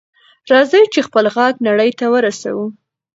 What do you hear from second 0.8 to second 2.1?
چې خپل غږ نړۍ ته